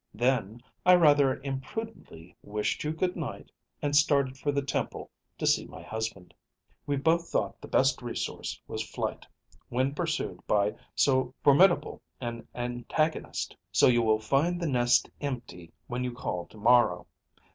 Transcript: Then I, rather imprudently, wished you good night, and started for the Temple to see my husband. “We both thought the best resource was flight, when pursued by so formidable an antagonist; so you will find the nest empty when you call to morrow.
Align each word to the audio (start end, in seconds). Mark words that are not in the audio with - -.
Then 0.15 0.63
I, 0.83 0.95
rather 0.95 1.39
imprudently, 1.41 2.35
wished 2.41 2.83
you 2.83 2.91
good 2.91 3.15
night, 3.15 3.51
and 3.83 3.95
started 3.95 4.35
for 4.35 4.51
the 4.51 4.63
Temple 4.63 5.11
to 5.37 5.45
see 5.45 5.65
my 5.67 5.83
husband. 5.83 6.33
“We 6.87 6.95
both 6.95 7.29
thought 7.29 7.61
the 7.61 7.67
best 7.67 8.01
resource 8.01 8.59
was 8.67 8.81
flight, 8.81 9.27
when 9.69 9.93
pursued 9.93 10.39
by 10.47 10.73
so 10.95 11.35
formidable 11.43 12.01
an 12.19 12.47
antagonist; 12.55 13.55
so 13.71 13.85
you 13.85 14.01
will 14.01 14.17
find 14.19 14.59
the 14.59 14.65
nest 14.67 15.07
empty 15.21 15.71
when 15.85 16.03
you 16.03 16.13
call 16.13 16.47
to 16.47 16.57
morrow. 16.57 17.05